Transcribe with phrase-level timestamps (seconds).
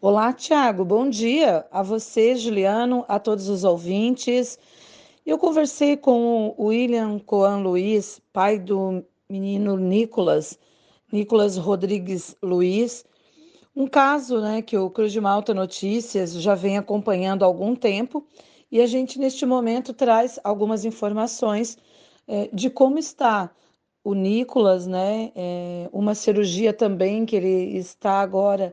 [0.00, 0.84] Olá, Tiago.
[0.84, 4.56] Bom dia a você, Juliano, a todos os ouvintes.
[5.26, 10.56] Eu conversei com o William Coan Luiz, pai do menino Nicolas,
[11.12, 13.04] Nicolas Rodrigues Luiz,
[13.74, 18.24] um caso né, que o Cruz de Malta Notícias já vem acompanhando há algum tempo
[18.70, 21.76] e a gente, neste momento, traz algumas informações
[22.28, 23.50] é, de como está
[24.04, 25.32] o Nicolas, né?
[25.34, 28.72] É, uma cirurgia também que ele está agora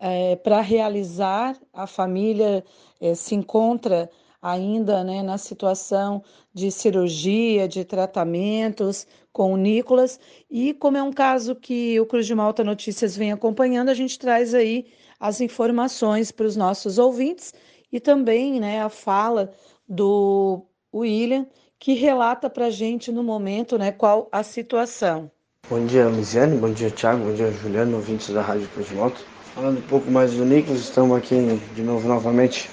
[0.00, 1.56] é, para realizar.
[1.72, 2.64] A família
[3.00, 4.10] é, se encontra
[4.44, 10.20] ainda né, na situação de cirurgia, de tratamentos com o Nicolas.
[10.50, 14.18] E como é um caso que o Cruz de Malta Notícias vem acompanhando, a gente
[14.18, 14.86] traz aí
[15.18, 17.54] as informações para os nossos ouvintes
[17.90, 19.50] e também né, a fala
[19.88, 21.46] do William,
[21.78, 25.30] que relata para a gente no momento né, qual a situação.
[25.68, 29.33] Bom dia, Lisiane, bom dia, Thiago, bom dia, Juliano, ouvintes da Rádio Cruz de Malta.
[29.54, 32.68] Falando um pouco mais do Nicolas, estamos aqui de novo novamente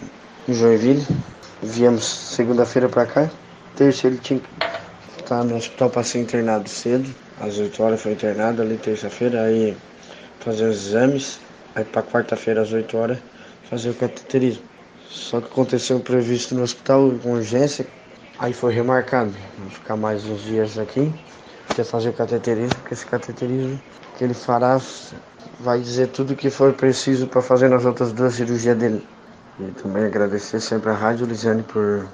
[0.49, 1.05] em Joinville.
[1.61, 3.29] Viemos segunda-feira para cá.
[3.75, 7.07] Terça ele tinha que estar no hospital para ser internado cedo.
[7.39, 9.77] Às 8 horas foi internado ali terça-feira, aí
[10.39, 11.39] fazer os exames.
[11.75, 13.19] Aí para quarta-feira às 8 horas
[13.69, 14.63] fazer o cateterismo.
[15.07, 17.85] Só que aconteceu um previsto no hospital com urgência,
[18.39, 19.31] aí foi remarcado.
[19.59, 21.13] Vou ficar mais uns dias aqui,
[21.69, 23.79] até fazer o cateterismo, porque esse cateterismo
[24.17, 24.81] que ele fará
[25.61, 29.05] vai dizer tudo o que for preciso para fazer nas outras duas cirurgias dele.
[29.59, 32.07] E também agradecer sempre a Rádio Lisiane por,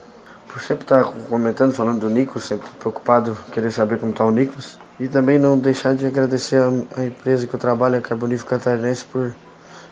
[0.48, 4.78] por sempre estar comentando, falando do Nicolas, sempre preocupado, querer saber como está o Nicolas.
[5.00, 6.62] E também não deixar de agradecer
[6.96, 9.34] a empresa que eu trabalho, a Carbonífico Catarinense, por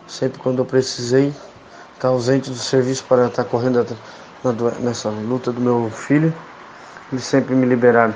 [0.07, 1.33] sempre quando eu precisei
[1.93, 3.85] estar ausente do serviço para estar correndo
[4.81, 6.33] nessa luta do meu filho.
[7.11, 8.15] Eles sempre me liberaram.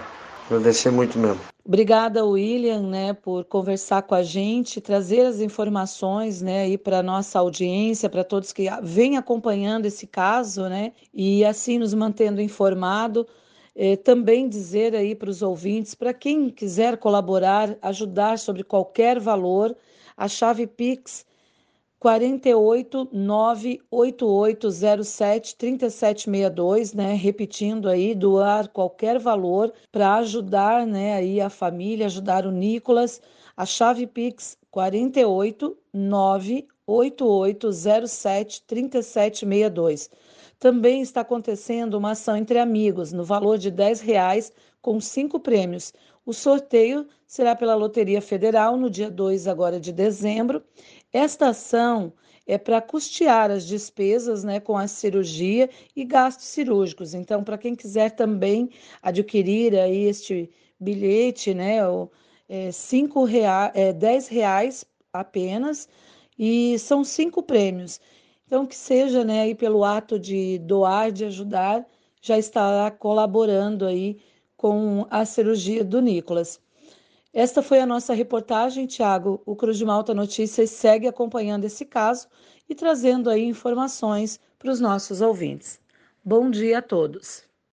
[0.50, 1.59] Agradecer muito mesmo.
[1.70, 7.38] Obrigada, William, né, por conversar com a gente, trazer as informações, né, aí para nossa
[7.38, 13.28] audiência, para todos que vêm acompanhando esse caso, né, e assim nos mantendo informado.
[13.76, 19.78] Eh, também dizer aí para os ouvintes, para quem quiser colaborar, ajudar sobre qualquer valor,
[20.18, 21.24] a chave Pix
[22.00, 27.14] 48 98807 3762, né?
[27.14, 33.22] Repetindo aí, doar qualquer valor para ajudar, né, aí a família, ajudar o Nicolas.
[33.58, 40.10] A chave Pix 48 98807 3762.
[40.58, 45.94] Também está acontecendo uma ação entre amigos no valor de 10 reais com cinco prêmios.
[46.30, 50.64] O sorteio será pela Loteria Federal no dia 2 agora de dezembro
[51.12, 52.14] esta ação
[52.46, 57.16] é para custear as despesas né, com a cirurgia e gastos cirúrgicos.
[57.16, 58.70] Então, para quem quiser também
[59.02, 62.12] adquirir aí este bilhete, né, o,
[62.48, 65.90] é, cinco reais, é, 10 reais apenas,
[66.38, 68.00] e são cinco prêmios.
[68.46, 71.88] Então, que seja né, aí pelo ato de doar, de ajudar,
[72.22, 74.20] já estará colaborando aí
[74.60, 76.60] com a cirurgia do Nicolas.
[77.34, 79.42] Esta foi a nossa reportagem, Tiago.
[79.46, 82.28] O Cruz de Malta Notícias segue acompanhando esse caso
[82.68, 85.80] e trazendo aí informações para os nossos ouvintes.
[86.26, 87.49] Bom dia a todos.